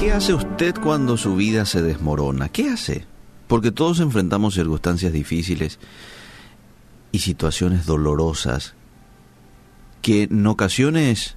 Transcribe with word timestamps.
¿Qué 0.00 0.12
hace 0.12 0.32
usted 0.32 0.74
cuando 0.82 1.18
su 1.18 1.36
vida 1.36 1.66
se 1.66 1.82
desmorona? 1.82 2.48
¿Qué 2.48 2.70
hace? 2.70 3.04
Porque 3.46 3.70
todos 3.70 4.00
enfrentamos 4.00 4.54
circunstancias 4.54 5.12
difíciles 5.12 5.78
y 7.12 7.18
situaciones 7.18 7.84
dolorosas 7.84 8.74
que 10.00 10.22
en 10.22 10.46
ocasiones 10.46 11.36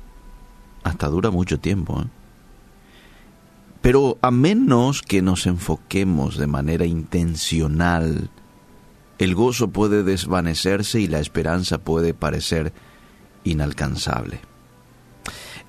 hasta 0.86 1.10
dura 1.10 1.30
mucho 1.30 1.60
tiempo. 1.60 2.04
¿eh? 2.04 2.06
Pero 3.82 4.18
a 4.22 4.32
menos 4.32 5.02
que 5.02 5.22
nos 5.22 5.46
enfoquemos 5.46 6.38
de 6.38 6.48
manera 6.48 6.86
intencional, 6.86 8.30
el 9.18 9.36
gozo 9.36 9.72
puede 9.72 10.04
desvanecerse 10.04 11.02
y 11.02 11.08
la 11.08 11.20
esperanza 11.20 11.80
puede 11.80 12.14
parecer 12.14 12.72
inalcanzable. 13.44 14.53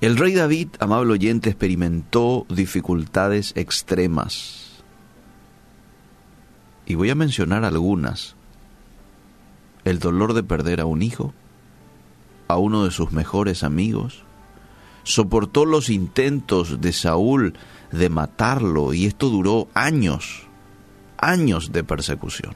El 0.01 0.17
rey 0.17 0.33
David, 0.33 0.69
amable 0.79 1.13
oyente, 1.13 1.49
experimentó 1.49 2.45
dificultades 2.49 3.53
extremas. 3.55 4.83
Y 6.85 6.95
voy 6.95 7.09
a 7.09 7.15
mencionar 7.15 7.63
algunas. 7.63 8.35
El 9.85 9.99
dolor 9.99 10.33
de 10.33 10.43
perder 10.43 10.81
a 10.81 10.85
un 10.85 11.01
hijo, 11.01 11.33
a 12.47 12.57
uno 12.57 12.83
de 12.83 12.91
sus 12.91 13.11
mejores 13.11 13.63
amigos, 13.63 14.23
soportó 15.03 15.65
los 15.65 15.89
intentos 15.89 16.81
de 16.81 16.91
Saúl 16.91 17.53
de 17.91 18.09
matarlo 18.09 18.93
y 18.93 19.05
esto 19.05 19.29
duró 19.29 19.69
años, 19.73 20.43
años 21.17 21.71
de 21.71 21.83
persecución. 21.83 22.55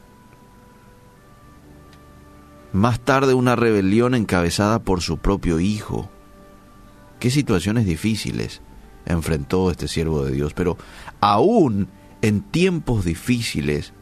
Más 2.74 2.99
tarde 2.99 3.34
una 3.34 3.55
rebelión 3.55 4.13
encabezada 4.13 4.80
por 4.80 5.02
su 5.02 5.18
propio 5.18 5.60
hijo, 5.60 6.10
qué 7.20 7.30
situaciones 7.30 7.86
difíciles 7.86 8.62
enfrentó 9.05 9.72
este 9.72 9.88
siervo 9.88 10.23
de 10.23 10.32
Dios, 10.32 10.54
pero 10.54 10.77
aún 11.20 11.90
en 12.22 12.41
tiempos 12.41 13.05
difíciles, 13.05 13.93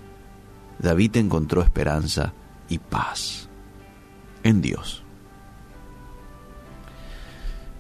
David 0.80 1.18
encontró 1.18 1.62
esperanza 1.62 2.34
y 2.70 2.80
paz 2.80 3.50
en 4.44 4.62
Dios. 4.62 5.04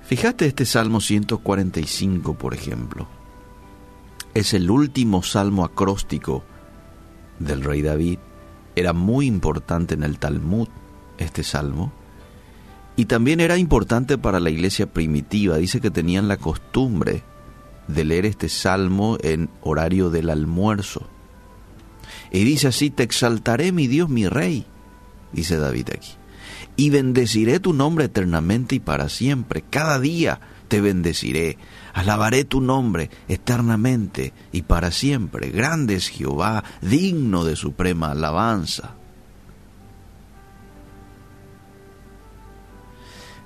Fíjate 0.03 0.45
este 0.45 0.65
Salmo 0.65 1.01
145, 1.01 2.35
por 2.35 2.53
ejemplo. 2.53 3.07
Es 4.33 4.53
el 4.53 4.71
último 4.71 5.21
salmo 5.23 5.65
acróstico 5.65 6.43
del 7.39 7.63
rey 7.63 7.81
David. 7.81 8.19
Era 8.75 8.93
muy 8.93 9.25
importante 9.25 9.95
en 9.95 10.03
el 10.03 10.17
Talmud 10.17 10.69
este 11.17 11.43
salmo 11.43 11.91
y 12.97 13.05
también 13.05 13.39
era 13.39 13.57
importante 13.57 14.17
para 14.17 14.39
la 14.39 14.49
iglesia 14.49 14.87
primitiva. 14.87 15.57
Dice 15.57 15.79
que 15.79 15.91
tenían 15.91 16.27
la 16.27 16.37
costumbre 16.37 17.23
de 17.87 18.03
leer 18.03 18.25
este 18.25 18.49
salmo 18.49 19.17
en 19.21 19.49
horario 19.61 20.09
del 20.09 20.31
almuerzo. 20.31 21.07
Y 22.31 22.43
dice 22.43 22.67
así, 22.67 22.89
te 22.89 23.03
exaltaré 23.03 23.71
mi 23.71 23.85
Dios, 23.85 24.09
mi 24.09 24.27
rey, 24.27 24.65
dice 25.31 25.57
David 25.57 25.89
aquí. 25.93 26.11
Y 26.75 26.89
bendeciré 26.89 27.59
tu 27.59 27.71
nombre 27.71 28.05
eternamente 28.05 28.75
y 28.75 28.79
para 28.79 29.09
siempre. 29.09 29.63
Cada 29.69 29.99
día 29.99 30.41
te 30.67 30.81
bendeciré. 30.81 31.59
Alabaré 31.93 32.45
tu 32.45 32.61
nombre 32.61 33.11
eternamente 33.27 34.33
y 34.51 34.63
para 34.63 34.89
siempre. 34.89 35.51
Grande 35.51 35.95
es 35.95 36.09
Jehová, 36.09 36.63
digno 36.81 37.45
de 37.45 37.55
suprema 37.55 38.11
alabanza. 38.11 38.95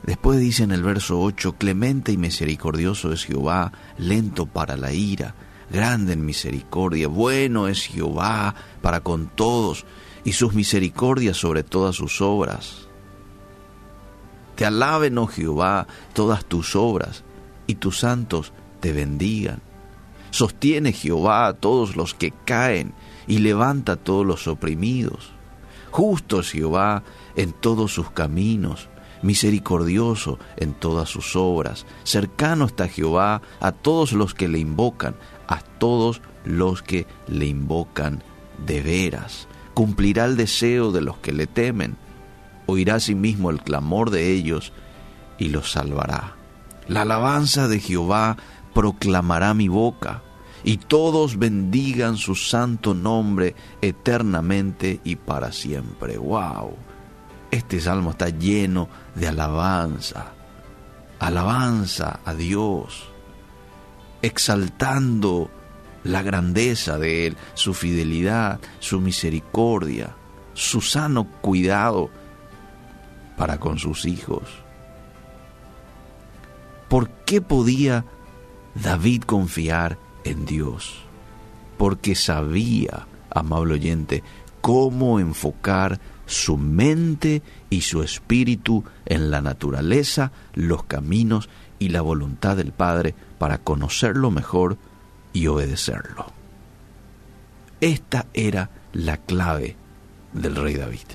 Después 0.04 0.40
dice 0.40 0.64
en 0.64 0.72
el 0.72 0.82
verso 0.82 1.22
8, 1.22 1.54
clemente 1.58 2.12
y 2.12 2.18
misericordioso 2.18 3.14
es 3.14 3.24
Jehová, 3.26 3.72
lento 3.98 4.48
para 4.48 4.76
la 4.76 4.94
ira, 4.94 5.36
grande 5.70 6.14
en 6.14 6.26
misericordia, 6.26 7.08
bueno 7.08 7.68
es 7.68 7.86
Jehová 7.86 8.56
para 8.82 9.02
con 9.02 9.28
todos, 9.28 9.86
y 10.24 10.34
sus 10.34 10.54
misericordias 10.54 11.38
sobre 11.38 11.64
todas 11.64 11.96
sus 11.96 12.20
obras. 12.20 12.88
Te 14.56 14.66
alaben, 14.66 15.18
oh 15.20 15.28
Jehová, 15.28 15.88
todas 16.14 16.46
tus 16.46 16.76
obras, 16.76 17.24
y 17.68 17.76
tus 17.76 18.00
santos 18.00 18.54
te 18.80 18.94
bendigan. 18.94 19.62
Sostiene 20.32 20.94
Jehová 20.94 21.48
a 21.48 21.54
todos 21.54 21.96
los 21.96 22.16
que 22.16 22.34
caen, 22.46 22.94
y 23.28 23.38
levanta 23.38 23.94
a 23.94 23.98
todos 23.98 24.26
los 24.26 24.48
oprimidos. 24.48 25.32
Justo 25.92 26.40
es 26.40 26.52
Jehová 26.52 27.04
en 27.36 27.54
todos 27.54 27.94
sus 27.94 28.10
caminos 28.12 28.88
misericordioso 29.22 30.40
en 30.58 30.74
todas 30.74 31.10
sus 31.10 31.36
obras. 31.36 31.86
Cercano 32.04 32.66
está 32.66 32.88
Jehová 32.88 33.42
a 33.60 33.72
todos 33.72 34.14
los 34.14 34.34
que 34.34 34.48
le 34.48 34.60
invocan, 34.60 35.16
a 35.48 35.60
todos 35.60 36.22
los 36.44 36.82
que 36.82 37.08
le 37.28 37.46
invocan 37.46 38.24
de 38.66 38.82
veras. 38.82 39.48
Cumplirá 39.74 40.26
el 40.26 40.38
deseo 40.38 40.92
de 40.92 41.02
los 41.02 41.18
que 41.18 41.34
le 41.34 41.48
temen. 41.48 41.98
Oirá 42.66 42.96
asimismo 42.96 43.50
el 43.50 43.62
clamor 43.62 44.10
de 44.10 44.32
ellos 44.32 44.74
y 45.38 45.50
los 45.50 45.72
salvará. 45.72 46.36
La 46.88 47.02
alabanza 47.02 47.68
de 47.68 47.80
Jehová 47.80 48.38
proclamará 48.74 49.54
mi 49.54 49.68
boca, 49.68 50.24
y 50.64 50.78
todos 50.78 51.38
bendigan 51.38 52.18
su 52.18 52.36
santo 52.36 52.94
nombre 52.94 53.56
eternamente 53.82 55.00
y 55.04 55.16
para 55.16 55.52
siempre. 55.52 56.18
¡Wow! 56.18 56.76
Este 57.52 57.82
salmo 57.82 58.12
está 58.12 58.30
lleno 58.30 58.88
de 59.14 59.28
alabanza, 59.28 60.32
alabanza 61.20 62.22
a 62.24 62.34
Dios, 62.34 63.10
exaltando 64.22 65.52
la 66.06 66.22
grandeza 66.24 66.98
de 66.98 67.28
Él, 67.28 67.38
su 67.54 67.74
fidelidad, 67.74 68.60
su 68.80 69.02
misericordia, 69.02 70.16
su 70.54 70.80
sano 70.82 71.26
cuidado 71.42 72.10
para 73.38 73.60
con 73.60 73.78
sus 73.78 74.06
hijos. 74.06 74.44
¿Por 76.88 77.10
qué 77.26 77.42
podía 77.42 78.06
David 78.76 79.24
confiar 79.24 79.98
en 80.24 80.46
Dios? 80.46 81.04
Porque 81.78 82.16
sabía, 82.16 83.08
amable 83.30 83.74
oyente, 83.74 84.24
cómo 84.62 85.20
enfocar 85.20 86.00
su 86.32 86.58
mente 86.58 87.42
y 87.70 87.82
su 87.82 88.04
espíritu 88.04 88.84
en 89.06 89.32
la 89.32 89.42
naturaleza, 89.42 90.32
los 90.54 90.84
caminos 90.84 91.50
y 91.78 91.90
la 91.90 92.02
voluntad 92.02 92.56
del 92.56 92.72
Padre 92.72 93.14
para 93.38 93.58
conocerlo 93.58 94.32
mejor 94.32 94.78
y 95.34 95.48
obedecerlo. 95.48 96.28
Esta 97.82 98.28
era 98.34 98.70
la 98.94 99.18
clave 99.18 99.76
del 100.34 100.56
rey 100.56 100.76
David. 100.76 101.08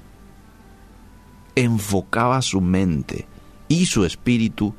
Enfocaba 1.54 2.42
su 2.42 2.60
mente 2.60 3.26
y 3.68 3.86
su 3.86 4.04
espíritu 4.04 4.74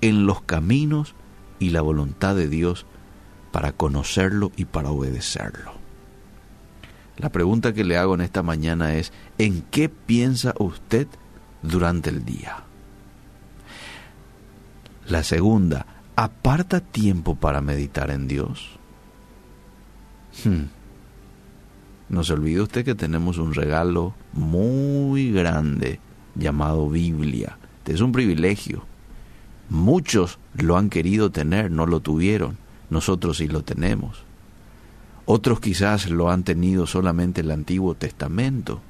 en 0.00 0.26
los 0.26 0.42
caminos 0.42 1.14
y 1.58 1.70
la 1.70 1.80
voluntad 1.80 2.36
de 2.36 2.48
Dios 2.48 2.86
para 3.50 3.72
conocerlo 3.72 4.52
y 4.56 4.66
para 4.66 4.90
obedecerlo. 4.90 5.83
La 7.16 7.30
pregunta 7.30 7.72
que 7.72 7.84
le 7.84 7.96
hago 7.96 8.14
en 8.14 8.20
esta 8.20 8.42
mañana 8.42 8.94
es, 8.94 9.12
¿en 9.38 9.62
qué 9.70 9.88
piensa 9.88 10.54
usted 10.58 11.06
durante 11.62 12.10
el 12.10 12.24
día? 12.24 12.64
La 15.06 15.22
segunda, 15.22 15.86
¿aparta 16.16 16.80
tiempo 16.80 17.34
para 17.34 17.60
meditar 17.60 18.10
en 18.10 18.26
Dios? 18.26 18.78
Hmm. 20.44 20.64
No 22.08 22.24
se 22.24 22.32
olvide 22.32 22.62
usted 22.62 22.84
que 22.84 22.94
tenemos 22.94 23.38
un 23.38 23.54
regalo 23.54 24.14
muy 24.32 25.30
grande 25.30 26.00
llamado 26.34 26.88
Biblia. 26.88 27.58
Es 27.86 28.00
un 28.00 28.12
privilegio. 28.12 28.84
Muchos 29.68 30.38
lo 30.54 30.76
han 30.76 30.90
querido 30.90 31.30
tener, 31.30 31.70
no 31.70 31.86
lo 31.86 32.00
tuvieron. 32.00 32.56
Nosotros 32.90 33.38
sí 33.38 33.48
lo 33.48 33.62
tenemos. 33.62 34.24
Otros 35.26 35.60
quizás 35.60 36.10
lo 36.10 36.30
han 36.30 36.42
tenido 36.42 36.86
solamente 36.86 37.40
el 37.40 37.50
Antiguo 37.50 37.94
Testamento. 37.94 38.82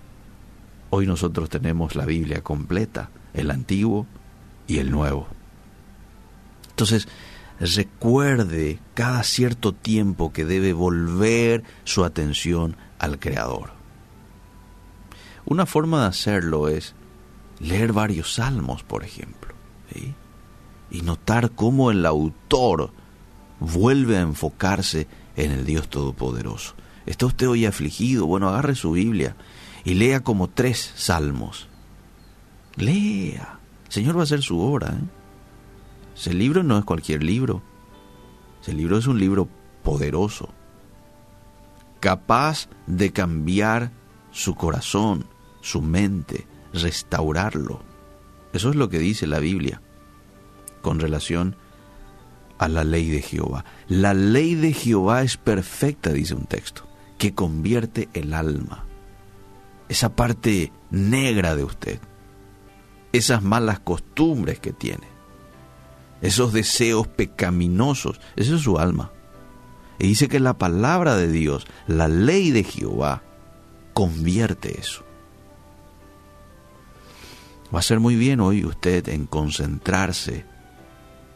Hoy 0.91 1.07
nosotros 1.07 1.49
tenemos 1.49 1.95
la 1.95 2.07
Biblia 2.07 2.43
completa, 2.43 3.11
el 3.35 3.51
Antiguo 3.51 4.07
y 4.67 4.79
el 4.79 4.91
Nuevo. 4.91 5.29
Entonces, 6.71 7.07
recuerde 7.61 8.81
cada 8.95 9.23
cierto 9.23 9.73
tiempo 9.73 10.33
que 10.33 10.45
debe 10.45 10.73
volver 10.73 11.63
su 11.85 12.05
atención 12.05 12.77
al 12.99 13.21
Creador. 13.21 13.71
Una 15.47 15.67
forma 15.67 16.03
de 16.03 16.09
hacerlo 16.09 16.69
es 16.69 16.95
leer 17.61 17.93
varios 17.93 18.35
salmos, 18.35 18.83
por 18.83 19.05
ejemplo, 19.05 19.55
y 20.91 21.03
notar 21.03 21.53
cómo 21.53 21.93
el 21.93 22.05
autor 22.07 22.91
vuelve 23.61 24.17
a 24.17 24.23
enfocarse 24.23 25.03
en 25.03 25.24
el 25.37 25.65
Dios 25.65 25.89
Todopoderoso. 25.89 26.75
¿Está 27.07 27.27
usted 27.27 27.49
hoy 27.49 27.67
afligido? 27.67 28.27
Bueno, 28.27 28.49
agarre 28.49 28.75
su 28.75 28.93
Biblia 28.93 29.37
y 29.85 29.95
lea 29.95 30.21
como 30.21 30.49
tres 30.49 30.93
salmos. 30.97 31.69
Lea. 32.77 33.59
El 33.87 33.93
Señor 33.93 34.17
va 34.17 34.21
a 34.21 34.25
hacer 34.25 34.43
su 34.43 34.59
obra. 34.59 34.89
¿eh? 34.89 35.05
Ese 36.17 36.33
libro 36.33 36.63
no 36.63 36.79
es 36.79 36.85
cualquier 36.85 37.23
libro. 37.23 37.63
Ese 38.63 38.73
libro 38.73 38.97
es 38.97 39.07
un 39.07 39.19
libro 39.19 39.49
poderoso, 39.83 40.49
capaz 42.01 42.69
de 42.87 43.13
cambiar 43.13 43.93
su 44.31 44.55
corazón, 44.55 45.27
su 45.61 45.83
mente, 45.83 46.47
restaurarlo. 46.73 47.83
Eso 48.55 48.71
es 48.71 48.77
lo 48.77 48.89
que 48.89 48.99
dice 48.99 49.27
la 49.27 49.39
Biblia 49.39 49.83
con 50.81 51.01
relación 51.01 51.57
a 52.59 52.69
la 52.69 52.85
ley 52.85 53.11
de 53.11 53.23
Jehová. 53.23 53.65
La 53.89 54.15
ley 54.15 54.55
de 54.55 54.73
Jehová 54.73 55.23
es 55.23 55.37
perfecta, 55.37 56.13
dice 56.13 56.35
un 56.35 56.47
texto, 56.47 56.87
que 57.19 57.35
convierte 57.35 58.09
el 58.15 58.35
alma. 58.35 58.85
Esa 59.89 60.15
parte 60.17 60.73
negra 60.91 61.55
de 61.57 61.65
usted, 61.65 62.01
esas 63.13 63.43
malas 63.43 63.81
costumbres 63.81 64.59
que 64.61 64.73
tiene, 64.73 65.07
esos 66.23 66.53
deseos 66.53 67.07
pecaminosos, 67.07 68.21
eso 68.37 68.57
es 68.57 68.63
su 68.63 68.79
alma. 68.79 69.13
Y 69.99 70.09
dice 70.09 70.29
que 70.29 70.41
la 70.41 70.59
palabra 70.59 71.17
de 71.17 71.29
Dios, 71.29 71.67
la 71.87 72.09
ley 72.09 72.51
de 72.51 72.65
Jehová, 72.65 73.23
convierte 73.93 74.79
eso. 74.81 75.05
Va 77.75 77.81
a 77.81 77.83
ser 77.83 78.01
muy 78.01 78.17
bien 78.17 78.41
hoy 78.41 78.65
usted 78.65 79.09
en 79.09 79.27
concentrarse 79.27 80.45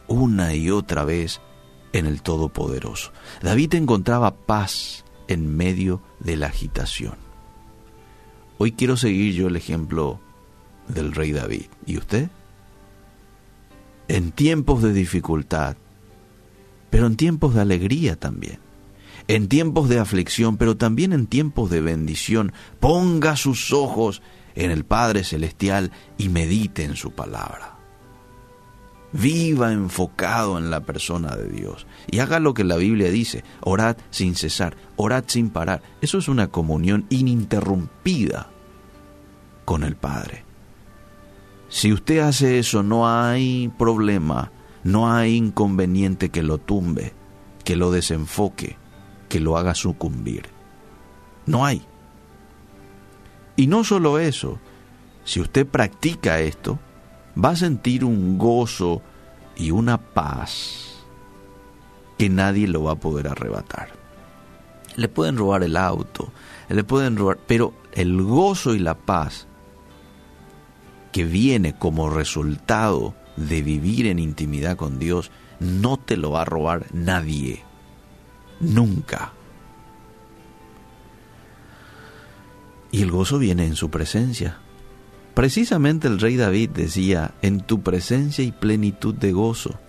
una 0.09 0.53
y 0.53 0.69
otra 0.69 1.05
vez 1.05 1.39
en 1.93 2.05
el 2.05 2.21
Todopoderoso. 2.21 3.13
David 3.41 3.75
encontraba 3.75 4.35
paz 4.35 5.05
en 5.27 5.55
medio 5.55 6.01
de 6.19 6.35
la 6.35 6.47
agitación. 6.47 7.15
Hoy 8.57 8.73
quiero 8.73 8.97
seguir 8.97 9.33
yo 9.33 9.47
el 9.47 9.55
ejemplo 9.55 10.19
del 10.89 11.13
rey 11.13 11.31
David. 11.31 11.67
¿Y 11.85 11.97
usted? 11.97 12.29
En 14.07 14.31
tiempos 14.31 14.81
de 14.81 14.91
dificultad, 14.91 15.77
pero 16.89 17.05
en 17.05 17.15
tiempos 17.15 17.53
de 17.53 17.61
alegría 17.61 18.15
también. 18.17 18.59
En 19.27 19.47
tiempos 19.47 19.89
de 19.89 19.99
aflicción, 19.99 20.57
pero 20.57 20.75
también 20.75 21.13
en 21.13 21.27
tiempos 21.27 21.69
de 21.69 21.81
bendición, 21.81 22.51
ponga 22.79 23.35
sus 23.35 23.71
ojos 23.71 24.23
en 24.55 24.71
el 24.71 24.83
Padre 24.83 25.23
Celestial 25.23 25.91
y 26.17 26.29
medite 26.29 26.83
en 26.83 26.95
su 26.95 27.11
palabra. 27.11 27.78
Viva 29.11 29.71
enfocado 29.71 30.57
en 30.57 30.69
la 30.69 30.81
persona 30.81 31.35
de 31.35 31.49
Dios 31.49 31.87
y 32.07 32.19
haga 32.19 32.39
lo 32.39 32.53
que 32.53 32.63
la 32.63 32.77
Biblia 32.77 33.09
dice, 33.09 33.43
orad 33.61 33.97
sin 34.11 34.35
cesar, 34.35 34.77
orad 34.97 35.23
sin 35.27 35.49
parar. 35.49 35.81
Eso 36.01 36.19
es 36.19 36.27
una 36.27 36.47
comunión 36.47 37.05
ininterrumpida 37.09 38.49
con 39.65 39.83
el 39.83 39.95
Padre. 39.95 40.43
Si 41.69 41.93
usted 41.93 42.19
hace 42.19 42.59
eso, 42.59 42.83
no 42.83 43.07
hay 43.07 43.71
problema, 43.77 44.51
no 44.83 45.11
hay 45.11 45.35
inconveniente 45.35 46.29
que 46.29 46.43
lo 46.43 46.57
tumbe, 46.57 47.13
que 47.63 47.75
lo 47.75 47.91
desenfoque, 47.91 48.77
que 49.27 49.39
lo 49.39 49.57
haga 49.57 49.75
sucumbir. 49.75 50.49
No 51.45 51.65
hay. 51.65 51.83
Y 53.55 53.67
no 53.67 53.83
solo 53.83 54.19
eso, 54.19 54.59
si 55.23 55.39
usted 55.39 55.67
practica 55.67 56.39
esto, 56.39 56.79
va 57.37 57.49
a 57.49 57.55
sentir 57.55 58.03
un 58.03 58.37
gozo 58.37 59.01
y 59.55 59.71
una 59.71 59.97
paz 59.97 61.03
que 62.17 62.29
nadie 62.29 62.67
lo 62.67 62.83
va 62.83 62.93
a 62.93 62.99
poder 62.99 63.27
arrebatar. 63.27 63.89
Le 64.95 65.07
pueden 65.07 65.37
robar 65.37 65.63
el 65.63 65.77
auto, 65.77 66.31
le 66.67 66.83
pueden 66.83 67.17
robar, 67.17 67.39
pero 67.47 67.73
el 67.93 68.21
gozo 68.21 68.75
y 68.75 68.79
la 68.79 68.95
paz 68.95 69.47
que 71.11 71.23
viene 71.23 71.75
como 71.75 72.09
resultado 72.09 73.15
de 73.35 73.61
vivir 73.61 74.05
en 74.07 74.19
intimidad 74.19 74.75
con 74.75 74.99
Dios, 74.99 75.31
no 75.59 75.97
te 75.97 76.17
lo 76.17 76.31
va 76.31 76.41
a 76.41 76.45
robar 76.45 76.85
nadie. 76.93 77.63
Nunca. 78.59 79.31
Y 82.91 83.01
el 83.01 83.11
gozo 83.11 83.39
viene 83.39 83.65
en 83.65 83.75
su 83.75 83.89
presencia. 83.89 84.59
Precisamente 85.39 86.09
el 86.09 86.19
rey 86.19 86.35
David 86.35 86.71
decía, 86.71 87.33
en 87.41 87.61
tu 87.61 87.81
presencia 87.81 88.43
y 88.43 88.51
plenitud 88.51 89.15
de 89.15 89.31
gozo, 89.31 89.79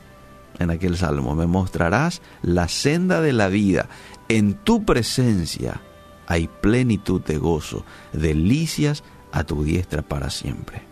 en 0.60 0.70
aquel 0.70 0.96
salmo, 0.96 1.34
me 1.34 1.48
mostrarás 1.48 2.22
la 2.40 2.68
senda 2.68 3.20
de 3.20 3.32
la 3.32 3.48
vida, 3.48 3.88
en 4.28 4.54
tu 4.54 4.84
presencia 4.84 5.80
hay 6.28 6.46
plenitud 6.46 7.20
de 7.22 7.38
gozo, 7.38 7.84
delicias 8.12 9.02
a 9.32 9.42
tu 9.42 9.64
diestra 9.64 10.02
para 10.02 10.30
siempre. 10.30 10.82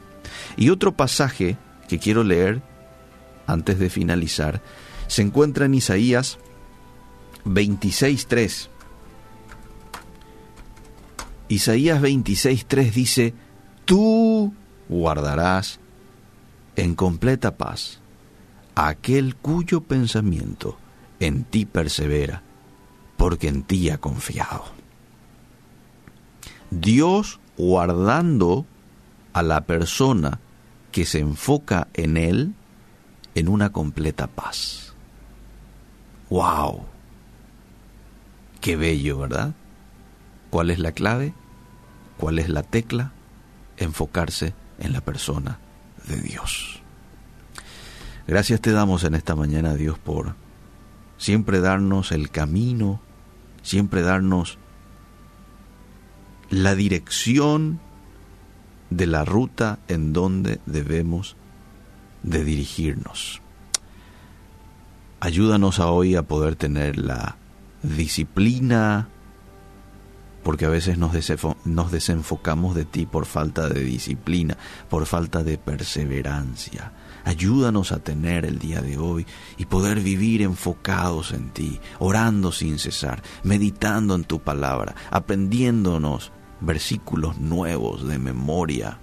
Y 0.57 0.71
otro 0.71 0.91
pasaje 0.97 1.57
que 1.89 2.01
quiero 2.01 2.25
leer 2.25 2.61
antes 3.47 3.79
de 3.79 3.91
finalizar 3.91 4.61
se 5.07 5.23
encuentra 5.23 5.67
en 5.67 5.75
Isaías 5.75 6.37
26.3. 7.45 8.67
Isaías 11.47 12.03
26.3 12.03 12.91
dice, 12.91 13.35
tú 13.89 14.53
guardarás 14.91 15.81
en 16.77 16.95
completa 16.95 17.57
paz 17.57 18.01
aquel 18.75 19.35
cuyo 19.35 19.81
pensamiento 19.81 20.77
en 21.21 21.45
ti 21.45 21.65
persevera, 21.65 22.43
porque 23.17 23.49
en 23.49 23.63
ti 23.63 23.89
ha 23.89 23.97
confiado. 23.97 24.67
Dios 26.71 27.41
guardando 27.57 28.67
a 29.33 29.43
la 29.43 29.63
persona 29.63 30.39
que 30.93 31.07
se 31.07 31.21
enfoca 31.21 31.89
en 31.95 32.19
Él 32.19 32.55
en 33.35 33.49
una 33.49 33.73
completa 33.73 34.27
paz. 34.27 34.95
¡Wow! 36.29 36.83
Qué 38.61 38.77
bello, 38.77 39.17
¿verdad? 39.21 39.55
¿Cuál 40.51 40.69
es 40.69 40.79
la 40.79 40.93
clave? 40.93 41.33
¿Cuál 42.19 42.39
es 42.39 42.51
la 42.51 42.63
tecla? 42.63 43.13
Enfocarse 43.79 44.55
en 44.79 44.93
la 44.93 45.01
persona 45.01 45.59
de 46.07 46.17
Dios. 46.17 46.81
Gracias 48.27 48.61
te 48.61 48.73
damos 48.73 49.05
en 49.05 49.15
esta 49.15 49.35
mañana, 49.35 49.75
Dios, 49.75 49.99
por 49.99 50.35
siempre 51.17 51.61
darnos 51.61 52.13
el 52.13 52.31
camino, 52.31 53.01
siempre 53.63 54.03
darnos 54.03 54.59
la 56.51 56.75
dirección 56.75 57.81
de 58.91 59.07
la 59.07 59.25
ruta 59.25 59.79
en 59.89 60.13
donde 60.13 60.61
debemos 60.67 61.37
de 62.23 62.45
dirigirnos. 62.45 63.43
Ayúdanos 65.21 65.81
a 65.81 65.89
hoy 65.89 66.15
a 66.15 66.23
poder 66.23 66.57
tener 66.57 66.97
la 66.97 67.37
disciplina, 67.83 69.09
porque 70.49 70.65
a 70.65 70.71
veces 70.71 70.97
nos, 70.97 71.13
desenfocamos 71.93 72.75
de 72.75 72.87
ti 72.87 73.05
por 73.05 73.27
falta 73.27 73.69
de 73.69 73.85
disciplina, 73.85 74.57
por 74.89 75.05
falta 75.05 75.45
de 75.45 75.59
perseverancia. 75.59 76.91
Ayúdanos 77.27 77.93
a 77.93 77.99
tener 77.99 78.47
el 78.47 78.59
día 78.59 78.81
de 78.81 78.97
hoy 78.97 79.27
y 79.59 79.67
poder 79.67 80.01
vivir 80.01 80.41
enfocados 80.41 81.33
en 81.33 81.51
ti, 81.51 81.79
orando 81.99 82.51
sin 82.51 82.79
cesar, 82.79 83.23
meditando 83.43 84.15
en 84.15 84.25
tu 84.25 84.41
palabra, 84.41 84.95
aprendiéndonos 85.11 86.33
versículos 86.63 87.37
nuevos 87.37 88.09
de 88.09 88.19
memoria. 88.19 89.01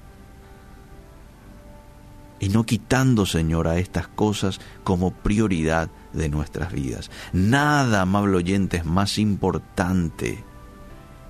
Y 2.40 2.50
no 2.50 2.64
quitando, 2.64 3.28
Señor, 3.28 3.68
a 3.68 3.78
estas 3.78 4.08
cosas 4.08 4.60
como 4.84 5.12
prioridad 5.12 5.92
de 6.12 6.28
nuestras 6.28 6.74
vidas. 6.74 7.12
Nada, 7.34 8.02
amable 8.02 8.38
oyente, 8.38 8.78
es 8.78 8.86
más 8.86 9.20
importante 9.20 10.44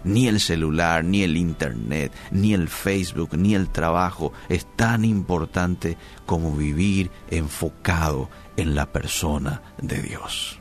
ni 0.06 0.28
el 0.28 0.40
celular, 0.40 1.04
ni 1.04 1.24
el 1.24 1.36
internet, 1.36 2.14
ni 2.32 2.54
el 2.54 2.70
Facebook, 2.70 3.38
ni 3.38 3.56
el 3.56 3.70
trabajo 3.70 4.32
es 4.48 4.66
tan 4.76 5.04
importante 5.04 5.98
como 6.26 6.56
vivir 6.56 7.12
enfocado 7.30 8.30
en 8.56 8.76
la 8.76 8.86
persona 8.86 9.62
de 9.82 10.02
Dios. 10.02 10.60